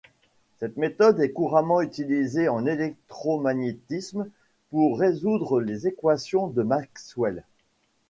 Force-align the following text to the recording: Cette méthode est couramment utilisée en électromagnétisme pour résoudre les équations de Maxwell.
Cette 0.57 0.77
méthode 0.77 1.19
est 1.19 1.29
couramment 1.31 1.79
utilisée 1.79 2.49
en 2.49 2.65
électromagnétisme 2.65 4.25
pour 4.71 4.97
résoudre 4.99 5.61
les 5.61 5.85
équations 5.85 6.47
de 6.47 6.63
Maxwell. 6.63 7.43